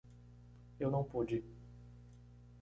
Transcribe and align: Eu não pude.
Eu 0.79 0.89
não 0.89 1.03
pude. 1.03 1.43